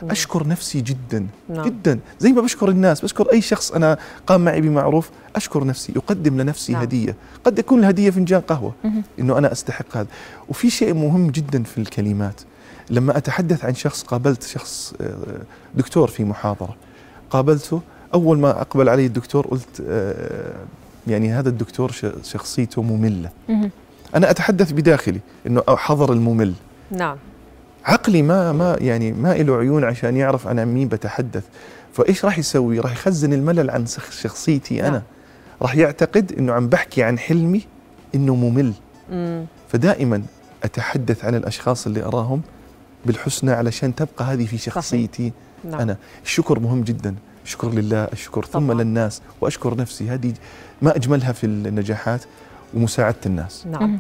مم. 0.03 0.11
أشكر 0.11 0.47
نفسي 0.47 0.81
جدا 0.81 1.27
نعم. 1.49 1.65
جدا 1.65 1.99
زي 2.19 2.33
ما 2.33 2.41
بشكر 2.43 2.69
الناس 2.69 3.01
بشكر 3.01 3.33
أي 3.33 3.41
شخص 3.41 3.73
أنا 3.73 3.99
قام 4.27 4.45
معي 4.45 4.61
بمعروف 4.61 5.11
أشكر 5.37 5.65
نفسي 5.65 5.93
أقدم 5.97 6.41
لنفسي 6.41 6.73
نعم. 6.73 6.83
هدية 6.83 7.17
قد 7.45 7.59
يكون 7.59 7.79
الهدية 7.79 8.11
فنجان 8.11 8.41
قهوة 8.41 8.75
مهم. 8.85 9.03
إنه 9.19 9.39
أنا 9.39 9.53
أستحق 9.53 9.97
هذا 9.97 10.09
وفي 10.49 10.71
شيء 10.71 10.95
مهم 10.95 11.31
جدا 11.31 11.63
في 11.63 11.79
الكلمات 11.79 12.41
لما 12.91 13.17
أتحدث 13.17 13.65
عن 13.65 13.75
شخص 13.75 14.03
قابلت 14.03 14.43
شخص 14.43 14.95
آه، 15.01 15.17
دكتور 15.75 16.09
في 16.09 16.25
محاضرة 16.25 16.77
قابلته 17.31 17.81
أول 18.15 18.39
ما 18.39 18.61
أقبل 18.61 18.89
علي 18.89 19.07
الدكتور 19.07 19.47
قلت 19.47 19.83
آه، 19.89 20.53
يعني 21.07 21.33
هذا 21.33 21.49
الدكتور 21.49 21.93
شخصيته 22.23 22.83
مملة. 22.83 23.31
أنا 24.15 24.31
أتحدث 24.31 24.73
بداخلي 24.73 25.21
إنه 25.47 25.63
حضر 25.69 26.13
الممل. 26.13 26.55
نعم. 26.91 27.17
عقلي 27.85 28.23
ما 28.23 28.53
ما 28.53 28.77
يعني 28.81 29.13
ما 29.13 29.35
له 29.35 29.57
عيون 29.57 29.85
عشان 29.85 30.17
يعرف 30.17 30.49
أنا 30.49 30.65
مين 30.65 30.89
بتحدث. 30.89 31.43
فإيش 31.93 32.25
راح 32.25 32.39
يسوي؟ 32.39 32.81
راح 32.81 32.93
يخزن 32.93 33.33
الملل 33.33 33.71
عن 33.71 33.87
شخ- 33.87 34.11
شخصيتي 34.11 34.81
أنا. 34.81 34.91
نعم. 34.91 35.03
راح 35.63 35.75
يعتقد 35.77 36.33
إنه 36.39 36.53
عم 36.53 36.69
بحكي 36.69 37.03
عن 37.03 37.19
حلمي 37.19 37.63
إنه 38.15 38.35
ممل. 38.35 38.73
مم. 39.13 39.45
فدائما 39.69 40.23
أتحدث 40.65 41.25
عن 41.25 41.35
الأشخاص 41.35 41.87
اللي 41.87 42.03
أراهم 42.05 42.41
بالحسنى 43.07 43.51
علشان 43.53 43.95
تبقى 43.95 44.25
هذه 44.25 44.47
في 44.47 44.59
شخصيتي 44.59 45.33
نعم. 45.71 45.81
أنا. 45.81 45.97
الشكر 46.25 46.59
مهم 46.61 46.83
جدا. 46.83 47.15
الشكر 47.45 47.69
لله 47.71 48.05
الشكر 48.05 48.45
ثم 48.45 48.59
طبعاً. 48.73 48.83
للناس 48.83 49.23
وأشكر 49.41 49.77
نفسي 49.77 50.09
هذه 50.11 50.33
ما 50.83 50.97
أجملها 50.97 51.33
في 51.33 51.45
النجاحات 51.45 52.21
ومساعدة 52.75 53.17
الناس 53.27 53.67
نعم 53.67 53.83
مهم. 53.83 53.99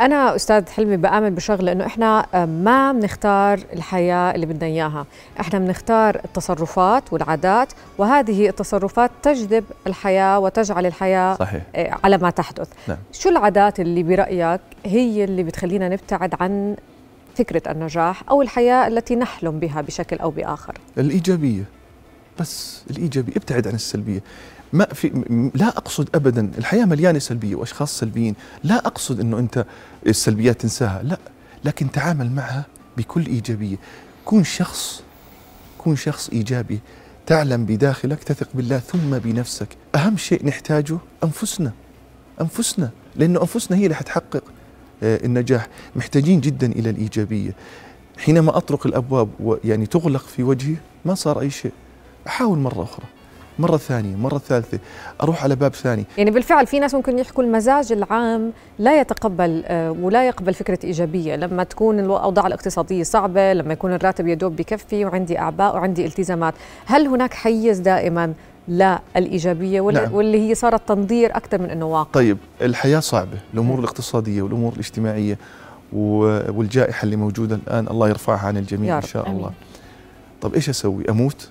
أنا 0.00 0.36
أستاذ 0.36 0.68
حلمي 0.68 0.96
بآمن 0.96 1.34
بشغلة 1.34 1.72
إنه 1.72 1.86
إحنا 1.86 2.26
آه، 2.34 2.44
ما 2.44 2.92
بنختار 2.92 3.60
الحياة 3.72 4.34
اللي 4.34 4.46
بدنا 4.46 4.66
إياها، 4.66 5.06
إحنا 5.40 5.58
بنختار 5.58 6.20
التصرفات 6.24 7.12
والعادات 7.12 7.72
وهذه 7.98 8.48
التصرفات 8.48 9.10
تجذب 9.22 9.64
الحياة 9.86 10.38
وتجعل 10.38 10.86
الحياة 10.86 11.34
صحيح 11.34 11.62
آه، 11.76 11.96
على 12.04 12.18
ما 12.18 12.30
تحدث. 12.30 12.68
نعم. 12.88 12.98
شو 13.12 13.28
العادات 13.28 13.80
اللي 13.80 14.02
برأيك 14.02 14.60
هي 14.86 15.24
اللي 15.24 15.42
بتخلينا 15.42 15.88
نبتعد 15.88 16.34
عن 16.40 16.76
فكرة 17.36 17.72
النجاح 17.72 18.22
أو 18.30 18.42
الحياة 18.42 18.86
التي 18.86 19.16
نحلم 19.16 19.58
بها 19.58 19.80
بشكل 19.80 20.16
أو 20.16 20.30
بآخر؟ 20.30 20.74
الإيجابية 20.98 21.64
بس 22.40 22.82
الإيجابية 22.90 23.32
ابتعد 23.36 23.68
عن 23.68 23.74
السلبية. 23.74 24.22
ما 24.72 24.84
في 24.84 25.24
لا 25.54 25.68
أقصد 25.68 26.08
أبدا 26.14 26.50
الحياة 26.58 26.84
مليانة 26.84 27.18
سلبية 27.18 27.54
وأشخاص 27.54 27.98
سلبيين. 27.98 28.34
لا 28.64 28.86
أقصد 28.86 29.20
أنه 29.20 29.38
أنت 29.38 29.64
السلبيات 30.06 30.60
تنساها 30.60 31.02
لا. 31.02 31.18
لكن 31.64 31.90
تعامل 31.90 32.30
معها 32.32 32.64
بكل 32.96 33.26
إيجابية. 33.26 33.76
كون 34.24 34.44
شخص 34.44 35.02
كون 35.78 35.96
شخص 35.96 36.28
إيجابي. 36.30 36.80
تعلم 37.26 37.64
بداخلك 37.66 38.24
تثق 38.24 38.48
بالله 38.54 38.78
ثم 38.78 39.18
بنفسك. 39.18 39.68
أهم 39.94 40.16
شيء 40.16 40.46
نحتاجه 40.46 40.98
أنفسنا. 41.24 41.72
أنفسنا 42.40 42.90
لأنه 43.16 43.40
أنفسنا 43.40 43.76
هي 43.76 43.84
اللي 43.84 43.94
حتحقق 43.94 44.42
آه، 45.02 45.24
النجاح. 45.24 45.68
محتاجين 45.96 46.40
جدا 46.40 46.72
إلى 46.72 46.90
الإيجابية. 46.90 47.54
حينما 48.18 48.56
أطرق 48.56 48.86
الأبواب 48.86 49.28
ويعني 49.40 49.86
تغلق 49.86 50.26
في 50.26 50.42
وجهي 50.42 50.74
ما 51.04 51.14
صار 51.14 51.40
أي 51.40 51.50
شيء. 51.50 51.72
أحاول 52.26 52.58
مرة 52.58 52.82
أخرى 52.82 53.04
مرة 53.58 53.76
ثانية 53.76 54.16
مرة 54.16 54.38
ثالثة 54.38 54.78
أروح 55.22 55.44
على 55.44 55.56
باب 55.56 55.74
ثاني 55.74 56.04
يعني 56.18 56.30
بالفعل 56.30 56.66
في 56.66 56.78
ناس 56.78 56.94
ممكن 56.94 57.18
يحكوا 57.18 57.44
المزاج 57.44 57.92
العام 57.92 58.52
لا 58.78 59.00
يتقبل 59.00 59.62
آه، 59.66 59.90
ولا 59.90 60.26
يقبل 60.28 60.54
فكرة 60.54 60.78
إيجابية 60.84 61.36
لما 61.36 61.64
تكون 61.64 62.00
الأوضاع 62.00 62.46
الاقتصادية 62.46 63.02
صعبة 63.02 63.52
لما 63.52 63.72
يكون 63.72 63.92
الراتب 63.92 64.26
يدوب 64.26 64.56
بكفي 64.56 65.04
وعندي 65.04 65.38
أعباء 65.38 65.74
وعندي 65.74 66.06
التزامات 66.06 66.54
هل 66.86 67.06
هناك 67.06 67.34
حيز 67.34 67.78
دائما 67.78 68.34
للإيجابية 68.68 69.80
ولا 69.80 70.02
نعم. 70.02 70.14
واللي 70.14 70.48
هي 70.50 70.54
صارت 70.54 70.88
تنظير 70.88 71.36
أكثر 71.36 71.62
من 71.62 71.70
أنه 71.70 71.86
واقع 71.86 72.10
طيب 72.12 72.38
الحياة 72.62 73.00
صعبة 73.00 73.38
الأمور 73.54 73.78
الاقتصادية 73.78 74.42
والأمور 74.42 74.72
الاجتماعية 74.72 75.38
والجائحة 75.92 77.04
اللي 77.04 77.16
موجودة 77.16 77.56
الآن 77.56 77.86
الله 77.88 78.08
يرفعها 78.08 78.46
عن 78.46 78.56
الجميع 78.56 78.96
إن. 78.96 79.02
شاء 79.02 79.26
آمين. 79.26 79.38
الله 79.38 79.50
طب 80.40 80.54
إيش 80.54 80.68
أسوي 80.68 81.10
أموت 81.10 81.48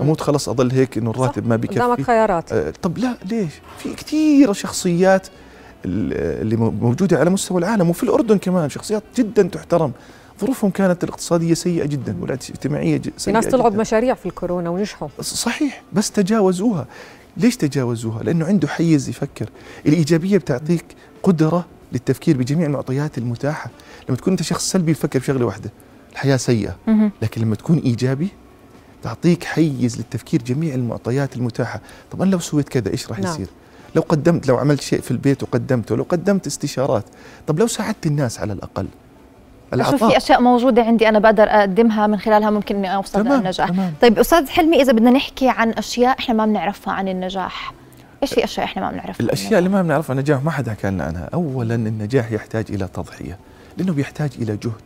أموت 0.00 0.20
خلص 0.20 0.48
أضل 0.48 0.70
هيك 0.72 0.98
إنه 0.98 1.10
الراتب 1.10 1.46
ما 1.46 1.56
قدامك 1.56 1.90
بكفي 1.92 2.04
خيارات. 2.04 2.52
آه، 2.52 2.72
طب 2.82 2.98
لا 2.98 3.16
ليش؟ 3.30 3.52
في 3.78 3.94
كثير 3.94 4.52
شخصيات 4.52 5.26
ال- 5.84 6.40
اللي 6.42 6.56
مو- 6.56 6.70
موجودة 6.70 7.18
على 7.18 7.30
مستوى 7.30 7.58
العالم 7.58 7.90
وفي 7.90 8.02
الأردن 8.02 8.38
كمان 8.38 8.68
شخصيات 8.68 9.02
جدا 9.18 9.42
تحترم. 9.42 9.92
ظروفهم 10.40 10.70
كانت 10.70 11.04
الاقتصادية 11.04 11.54
سيئة 11.54 11.86
جدا 11.86 12.16
والاجتماعية 12.20 12.96
ج- 12.96 13.02
في 13.02 13.10
سيئة 13.16 13.34
ناس 13.34 13.46
طلعوا. 13.46 13.68
بمشاريع 13.70 14.14
في 14.14 14.26
الكورونا 14.26 14.70
ونجحوا. 14.70 15.08
صحيح 15.20 15.82
بس 15.92 16.10
تجاوزوها. 16.10 16.86
ليش 17.36 17.56
تجاوزوها؟ 17.56 18.22
لأنه 18.22 18.46
عنده 18.46 18.68
حيز 18.68 19.08
يفكر. 19.08 19.48
الإيجابية 19.86 20.38
بتعطيك 20.38 20.84
قدرة 21.22 21.64
للتفكير 21.92 22.36
بجميع 22.36 22.66
المعطيات 22.66 23.18
المتاحة. 23.18 23.70
لما 24.08 24.16
تكون 24.16 24.32
أنت 24.32 24.42
شخص 24.42 24.70
سلبي 24.70 24.94
تفكر 24.94 25.18
بشغلة 25.18 25.44
واحدة 25.46 25.70
الحياة 26.12 26.36
سيئة. 26.36 26.76
لكن 27.22 27.40
لما 27.42 27.54
تكون 27.56 27.78
إيجابي 27.78 28.28
تعطيك 29.02 29.44
حيز 29.44 29.96
للتفكير 29.96 30.42
جميع 30.42 30.74
المعطيات 30.74 31.36
المتاحة. 31.36 31.80
طب 32.10 32.22
أنا 32.22 32.30
لو 32.30 32.38
سويت 32.38 32.68
كذا 32.68 32.90
إيش 32.90 33.08
راح 33.08 33.18
نعم. 33.18 33.32
يصير؟ 33.32 33.46
لو 33.96 34.02
قدمت 34.02 34.48
لو 34.48 34.56
عملت 34.56 34.80
شيء 34.80 35.00
في 35.00 35.10
البيت 35.10 35.42
وقدمته 35.42 35.96
لو 35.96 36.02
قدمت 36.02 36.46
استشارات 36.46 37.04
طب 37.46 37.58
لو 37.58 37.66
ساعدت 37.66 38.06
الناس 38.06 38.40
على 38.40 38.52
الأقل 38.52 38.86
أشوف 39.72 40.04
في 40.04 40.16
أشياء 40.16 40.42
موجودة 40.42 40.82
عندي 40.82 41.08
أنا 41.08 41.18
بقدر 41.18 41.42
أقدمها 41.42 42.06
من 42.06 42.18
خلالها 42.18 42.50
ممكن 42.50 42.76
إني 42.76 42.94
أوصل 42.94 43.24
تمام 43.24 43.40
للنجاح. 43.40 43.68
تمام. 43.68 43.94
طيب 44.02 44.18
أستاذ 44.18 44.48
حلمي 44.48 44.82
إذا 44.82 44.92
بدنا 44.92 45.10
نحكي 45.10 45.48
عن 45.48 45.70
أشياء 45.70 46.18
إحنا 46.18 46.34
ما 46.34 46.46
بنعرفها 46.46 46.94
عن 46.94 47.08
النجاح 47.08 47.72
إيش 48.22 48.34
في 48.34 48.44
أشياء 48.44 48.66
إحنا 48.66 48.82
ما 48.82 48.90
بنعرفها 48.90 49.16
عن 49.20 49.24
الأشياء 49.24 49.58
اللي 49.58 49.68
ما 49.68 49.82
بنعرفها 49.82 50.16
نجاح 50.16 50.44
ما 50.44 50.50
حدا 50.50 50.70
حكى 50.70 50.90
لنا 50.90 51.04
عنها. 51.04 51.28
اولا 51.34 51.74
النجاح 51.74 52.32
يحتاج 52.32 52.64
إلى 52.70 52.88
تضحية 52.94 53.38
لأنه 53.78 53.92
بيحتاج 53.92 54.30
إلى 54.38 54.56
جهد 54.56 54.82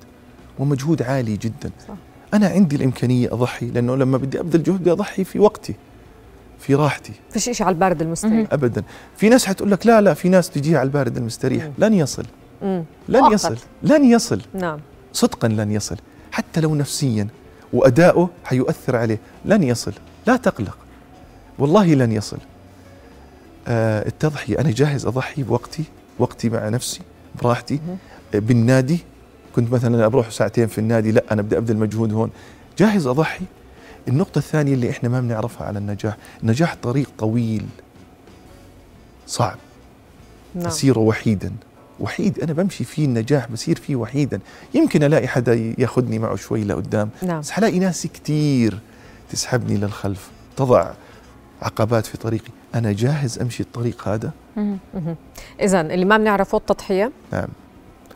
ومجهود 0.58 1.02
عالي 1.02 1.36
جدا. 1.36 1.70
صح. 1.88 1.94
أنا 2.34 2.48
عندي 2.48 2.76
الإمكانية 2.76 3.32
أضحي 3.32 3.66
لأنه 3.66 3.96
لما 3.96 4.18
بدي 4.18 4.40
أبذل 4.40 4.62
جهد 4.62 4.80
بدي 4.80 4.92
أضحي 4.92 5.24
في 5.24 5.38
وقتي 5.38 5.74
في 6.58 6.74
راحتي. 6.74 7.12
فيش 7.30 7.44
شيء 7.50 7.66
على 7.66 7.74
البارد 7.74 8.02
المستريح. 8.02 8.48
ابدا. 8.52 8.82
في 9.16 9.28
ناس 9.28 9.46
حتقول 9.46 9.70
لك 9.70 9.86
لا 9.86 10.00
لا 10.00 10.14
في 10.14 10.28
ناس 10.28 10.50
تجيها 10.50 10.78
على 10.78 10.86
البارد 10.86 11.16
المستريح. 11.16 11.64
مم. 11.64 11.72
لن 11.78 11.94
يصل. 11.94 12.24
مم. 12.62 12.84
لن 13.08 13.20
مؤقت. 13.20 13.32
يصل. 13.32 13.56
لن 13.82 14.04
يصل. 14.04 14.42
نعم. 14.54 14.80
صدقا 15.12 15.48
لن 15.48 15.72
يصل. 15.72 15.96
حتى 16.32 16.60
لو 16.60 16.74
نفسيا. 16.74 17.28
وأداؤه 17.72 18.30
حيؤثر 18.44 18.96
عليه. 18.96 19.18
لن 19.44 19.62
يصل. 19.62 19.92
لا 20.26 20.36
تقلق. 20.36 20.78
والله 21.58 21.94
لن 21.94 22.12
يصل. 22.12 22.38
آه 23.68 24.08
التضحية. 24.08 24.60
أنا 24.60 24.70
جاهز 24.70 25.06
أضحي 25.06 25.42
بوقتي 25.42 25.84
وقتي 26.18 26.48
مع 26.48 26.68
نفسي 26.68 27.00
براحتي. 27.42 27.80
بالنادي 28.32 28.98
كنت 29.56 29.72
مثلا 29.72 30.06
أروح 30.06 30.30
ساعتين 30.30 30.66
في 30.66 30.78
النادي 30.78 31.12
لا 31.12 31.24
أنا 31.30 31.42
بدي 31.42 31.58
أبذل 31.58 31.76
مجهود 31.76 32.12
هون. 32.12 32.30
جاهز 32.78 33.06
أضحي. 33.06 33.44
النقطة 34.08 34.38
الثانية 34.38 34.74
اللي 34.74 34.90
إحنا 34.90 35.08
ما 35.08 35.20
بنعرفها 35.20 35.66
على 35.66 35.78
النجاح 35.78 36.16
النجاح 36.42 36.76
طريق 36.82 37.10
طويل. 37.18 37.66
صعب. 39.26 39.56
نعم. 40.54 40.72
وحيدا. 40.96 41.52
وحيد 42.00 42.40
أنا 42.40 42.52
بمشي 42.52 42.84
فيه 42.84 43.04
النجاح 43.04 43.50
بصير 43.50 43.76
فيه 43.76 43.96
وحيدا. 43.96 44.40
يمكن 44.74 45.02
ألاقي 45.02 45.28
حدا 45.28 45.74
ياخذني 45.78 46.18
معه 46.18 46.36
شوي 46.36 46.64
لقدام. 46.64 47.10
نعم. 47.22 47.40
بس 47.40 47.50
حلاقي 47.50 47.78
ناس 47.78 48.06
كتير 48.06 48.78
تسحبني 49.30 49.76
للخلف. 49.76 50.30
تضع 50.56 50.90
عقبات 51.62 52.06
في 52.06 52.18
طريقي. 52.18 52.50
أنا 52.74 52.92
جاهز 52.92 53.38
أمشي 53.38 53.62
الطريق 53.62 54.08
هذا. 54.08 54.30
اذا 55.60 55.80
اللي 55.80 56.04
ما 56.04 56.16
بنعرفه 56.16 56.58
التضحية؟ 56.58 57.12
نعم. 57.32 57.48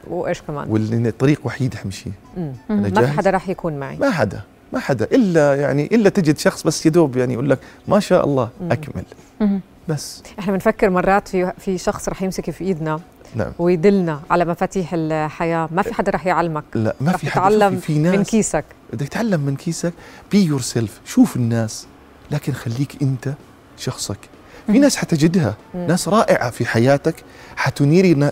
وإيش 0.07 0.43
كمان؟ 0.43 0.71
واللي 0.71 1.09
الطريق 1.09 1.41
وحيد 1.45 1.75
حمشي. 1.75 2.11
مم. 2.37 2.53
أنا 2.71 2.89
ما 2.89 3.07
في 3.07 3.13
حدا 3.13 3.31
راح 3.31 3.49
يكون 3.49 3.79
معي. 3.79 3.97
ما 3.97 4.11
حدا 4.11 4.41
ما 4.73 4.79
حدا. 4.79 5.05
إلا 5.05 5.55
يعني 5.55 5.87
إلا 5.93 6.09
تجد 6.09 6.39
شخص 6.39 6.63
بس 6.63 6.87
يدوب 6.87 7.17
يعني 7.17 7.33
يقول 7.33 7.51
لك 7.51 7.59
ما 7.89 8.01
شاء 8.01 8.25
الله 8.25 8.49
مم. 8.61 8.73
أكمل. 8.73 9.05
مهم. 9.41 9.61
بس. 9.89 10.23
إحنا 10.39 10.53
بنفكر 10.53 10.91
مرات 10.91 11.29
في 11.29 11.53
في 11.59 11.79
شخص 11.79 12.09
رح 12.09 12.23
يمسك 12.23 12.51
في 12.51 12.65
إيدنا 12.65 13.01
نعم. 13.35 13.53
ويدلنا 13.59 14.21
على 14.31 14.45
مفاتيح 14.45 14.91
الحياة. 14.95 15.69
ما 15.73 15.83
في 15.83 15.95
حدا 15.95 16.11
رح 16.13 16.27
يعلمك. 16.27 16.65
لا 16.75 16.95
ما 17.01 17.13
في 17.13 17.27
حد 17.27 17.33
تتعلم 17.33 17.75
شوفي، 17.75 17.87
في 17.87 17.99
ناس. 17.99 18.17
من 18.17 18.25
كيسك. 18.25 18.65
بدك 18.93 19.09
تتعلم 19.09 19.41
من 19.41 19.57
كيسك. 19.57 19.93
be 20.33 20.45
yourself 20.45 21.01
شوف 21.05 21.37
الناس. 21.37 21.87
لكن 22.31 22.53
خليك 22.53 23.03
أنت 23.03 23.35
شخصك. 23.77 24.19
في 24.67 24.79
ناس 24.79 24.97
حتجدها. 24.97 25.57
مم. 25.75 25.87
ناس 25.87 26.09
رائعة 26.09 26.51
في 26.51 26.67
حياتك. 26.67 27.15
حتنير 27.57 28.31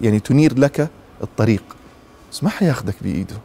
يعني 0.00 0.20
تنير 0.20 0.58
لك 0.58 0.88
الطريق. 1.22 1.62
بس 2.32 2.44
ما 2.44 2.50
حياخدك 2.50 2.94
بإيده. 3.00 3.36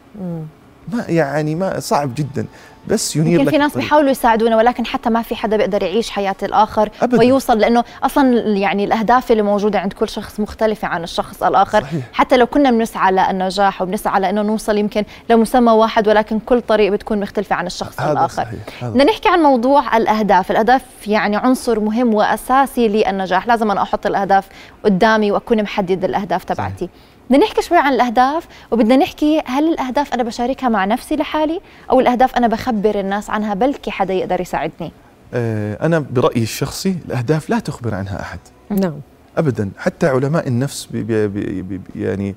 ما 0.94 1.05
يعني 1.08 1.55
ما 1.55 1.79
صعب 1.79 2.15
جدا. 2.15 2.46
بس 2.88 3.15
ينير 3.15 3.39
يمكن 3.39 3.46
لك 3.46 3.51
في 3.51 3.58
ناس. 3.58 3.75
بيحاولوا 3.75 4.10
يساعدونا 4.10 4.58
ولكن 4.58 4.86
حتى 4.86 5.10
ما 5.10 5.22
في 5.22 5.36
حدا 5.36 5.58
بيقدر 5.58 5.84
يعيش 5.84 6.10
حياة 6.10 6.36
الآخر 6.44 6.89
أبداً. 7.01 7.17
ويوصل 7.20 7.60
لأنه 7.60 7.84
أصلا 8.03 8.48
يعني 8.48 8.84
الأهداف 8.84 9.32
اللي 9.32 9.44
موجودة 9.44 9.79
عند 9.79 9.94
كل 9.94 10.10
شخص 10.10 10.39
مختلفة 10.39 10.88
عن 10.88 11.03
الشخص 11.03 11.44
الآخر. 11.44 11.82
صحيح. 11.82 12.03
حتى 12.13 12.38
لو 12.38 12.46
كنا 12.46 12.72
بنسعى 12.72 13.12
للنجاح 13.12 13.82
وبنسعى 13.82 14.22
لأنه 14.22 14.41
نوصل 14.41 14.77
يمكن 14.77 15.03
لمسمى 15.29 15.72
واحد 15.72 16.08
ولكن 16.08 16.39
كل 16.39 16.62
طريق 16.62 16.91
بتكون 16.91 17.20
مختلفة 17.20 17.55
عن 17.55 17.67
الشخص 17.67 18.00
هذا 18.00 18.27
صحيح 18.27 18.60
هذا 18.82 18.89
بدنا 18.91 19.03
نحكي 19.03 19.29
عن 19.29 19.39
موضوع 19.39 19.98
الأهداف. 19.98 20.51
الأهداف 20.51 21.08
يعني 21.08 21.36
عنصر 21.36 21.79
مهم 21.79 22.13
وأساسي 22.13 22.88
للنجاح. 22.88 23.48
لازم 23.48 23.72
أنا 23.72 23.82
أحط 23.82 24.05
الأهداف 24.05 24.48
قدامي 24.84 25.32
وأكون 25.32 25.63
محدد 25.63 26.03
الأهداف 26.03 26.44
تبعتي. 26.44 26.89
بدنا 27.29 27.46
نحكي 27.46 27.62
شوي 27.62 27.77
عن 27.77 27.94
الأهداف 27.94 28.48
وبدنا 28.72 28.96
نحكي 28.96 29.41
هل 29.46 29.74
الأهداف 29.74 30.13
أنا 30.13 30.24
بشاركها 30.24 30.70
مع 30.70 30.86
نفسي 30.86 31.15
لحالي 31.15 31.62
أو 31.91 32.00
الأهداف 32.00 32.36
أنا 32.36 32.48
بخبر 32.48 33.00
الناس 33.00 33.29
عنها 33.29 33.53
بلكي 33.53 33.91
حدا 33.91 34.13
يقدر 34.13 34.41
يساعدني؟ 34.41 34.91
آه 35.34 35.86
أنا 35.86 36.00
برأيي 36.00 36.44
الشخصي 36.44 36.98
الأهداف 37.05 37.50
لا 37.50 37.60
تخبر 37.60 37.96
عنها 37.96 38.22
أحد. 38.22 38.39
نعم. 38.70 39.00
ابدا. 39.38 39.70
حتى 39.77 40.08
علماء 40.08 40.48
النفس 40.48 40.86
بي 40.86 41.03
بي 41.03 41.27
بي 41.27 41.62
بي 41.62 41.82
يعني 41.96 42.36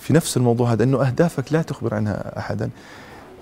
في 0.00 0.12
نفس 0.12 0.36
الموضوع 0.36 0.72
هذا 0.72 0.84
إنه 0.84 1.06
أهدافك 1.06 1.52
لا 1.52 1.62
تخبر 1.62 1.94
عنها 1.94 2.38
احدا. 2.38 2.70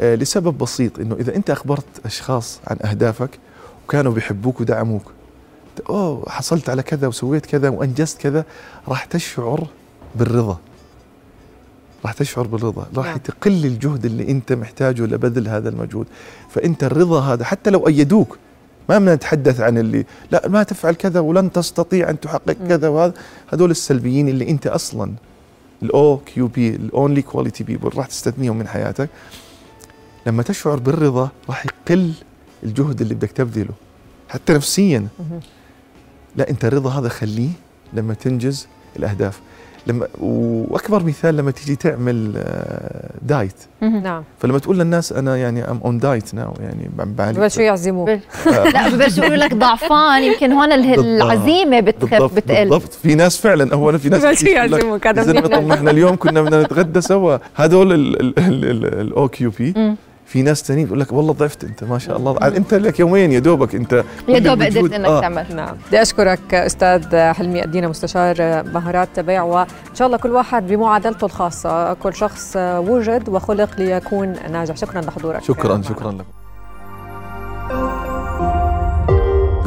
آه 0.01 0.15
لسبب 0.15 0.59
بسيط 0.59 0.99
إنه 0.99 1.17
إذا 1.21 1.37
أنت 1.37 1.51
أخبرت 1.51 1.87
أشخاص 2.05 2.61
عن 2.67 2.77
أهدافك 2.85 3.39
وكانوا 3.85 4.13
بيحبوك 4.13 4.61
ودعموك 4.61 5.13
أوه 5.91 6.25
حصلت 6.29 6.71
على 6.71 6.83
كذا 6.83 7.07
وسويت 7.07 7.47
كذا 7.47 7.69
وأنجزت 7.69 8.21
كذا 8.21 8.45
راح 8.89 9.05
تشعر 9.05 9.67
بالرضا. 10.15 10.59
راح 12.05 12.13
تشعر 12.13 12.47
بالرضا 12.47 12.87
راح 12.97 13.07
نعم. 13.07 13.17
تقل 13.17 13.67
الجهد 13.67 14.05
اللي 14.05 14.31
انت 14.31 14.53
محتاجه 14.53 15.03
لبذل 15.03 15.49
هذا 15.49 15.69
المجهود 15.69 16.07
فانت 16.51 16.85
الرضا 16.85 17.21
هذا 17.21 17.45
حتى 17.45 17.71
لو 17.71 17.87
أيدوك 17.87 18.39
ما 18.89 18.99
بدنا 18.99 19.15
نتحدث 19.15 19.61
عن 19.61 19.79
اللي 19.79 20.05
لا 20.31 20.49
ما 20.49 20.63
تفعل 20.63 20.95
كذا 20.95 21.21
ولن 21.21 21.53
تستطيع 21.53 22.11
أن 22.11 22.21
تحقق 22.21 22.57
م. 22.61 22.69
كذا 22.69 22.89
وهذا 22.89 23.15
هذول 23.53 23.71
السلبيين 23.71 24.29
اللي 24.29 24.51
انت 24.51 24.67
أصلا 24.67 25.13
ال 25.83 26.19
OQP 26.19 26.47
ال 26.47 26.69
only 26.69 27.23
quality 27.23 27.65
people 27.65 27.91
راح 27.97 28.07
تستثنيهم 28.07 28.57
من 28.57 28.69
حياتك 28.69 29.09
لما 30.27 30.43
تشعر 30.43 30.77
بالرضا 30.77 31.31
راح 31.49 31.67
يقل 31.67 32.13
الجهد 32.63 33.01
اللي 33.01 33.15
بدك 33.15 33.31
تبذله 33.31 33.75
حتى 34.29 34.53
نفسيا. 34.53 35.09
لا 36.37 36.51
انت 36.51 36.65
الرضا 36.65 36.91
هذا 36.91 37.09
خليه 37.09 37.51
لما 37.93 38.15
تنجز 38.15 38.67
الأهداف 38.97 39.41
لما 39.87 40.07
واكبر 40.21 41.05
مثال 41.05 41.37
لما 41.37 41.51
تيجي 41.51 41.77
تعمل 41.77 42.33
آه، 42.37 43.11
diet 43.23 43.55
نعم 43.81 44.23
فلما 44.39 44.59
تقول 44.59 44.79
للناس 44.79 45.13
أنا 45.13 45.37
يعني 45.37 45.71
I'm 45.71 45.81
on 45.85 45.99
diet 45.99 46.35
now 46.35 46.55
يعني 46.61 46.91
ب- 46.99 47.17
بعالج 47.17 47.39
ببلشوا 47.39 47.63
يعزموك 47.63 48.09
لا 48.47 48.89
ببلشوا 48.89 49.25
يقولوا 49.25 49.45
لك 49.45 49.55
ضعفان 49.55 50.23
يمكن 50.23 50.53
هون 50.53 50.73
ال- 50.73 50.97
بالضبط. 50.97 51.05
العزيمة 51.23 51.81
بتخف 51.81 52.35
بتقل 52.35 52.69
بالضبط 52.69 52.93
في 52.93 53.15
ناس 53.15 53.37
فعلا 53.41 53.73
اولا 53.73 53.99
في 53.99 54.09
ناس 54.09 54.25
لك 54.25 54.43
يعزموك 54.43 55.07
هذا 55.07 55.73
إحنا 55.73 55.91
اليوم 55.91 56.17
كنا 56.17 56.43
بدنا 56.43 56.63
نتغدى 56.63 57.01
سوا 57.01 57.39
هذول 57.55 57.93
ال 58.39 59.29
OQP. 59.29 59.97
في 60.31 60.43
ناس 60.43 60.63
ثانيين 60.63 60.87
يقول 60.87 61.01
لك 61.01 61.13
والله 61.13 61.33
ضعفت 61.33 61.65
انت 61.65 61.85
ما 61.85 61.99
شاء 61.99 62.17
الله. 62.17 62.37
انت 62.47 62.75
لك 62.75 63.01
يومين 63.01 63.33
يا 63.33 63.39
دوبك 63.39 63.75
انت 63.75 64.05
يا 64.29 64.39
دوب 64.39 64.63
قدرت 64.63 64.93
إنك 64.93 65.07
آه. 65.09 65.21
تعمل. 65.21 65.57
نعم. 65.57 65.77
بدي 65.89 66.03
أشكرك 66.03 66.55
أستاذ 66.55 67.17
حلمي 67.17 67.63
ادينا 67.65 67.89
مستشار 67.89 68.37
مهارات 68.63 69.21
بيع 69.21 69.43
وإن 69.43 69.67
شاء 69.95 70.07
الله 70.07 70.19
كل 70.19 70.31
واحد 70.31 70.67
بمعادلته 70.67 71.25
الخاصة. 71.25 71.95
كل 71.95 72.15
شخص 72.15 72.57
وجد 72.57 73.29
وخلق 73.29 73.71
ليكون 73.79 74.37
ناجح. 74.53 74.77
شكرا 74.77 75.01
لحضورك. 75.01 75.43
شكرا 75.43 75.69
معنا. 75.69 75.83
شكرا 75.83 76.13
لك. 76.13 76.27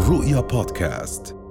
رؤيا 0.10 0.40
بودكاست. 0.40 1.43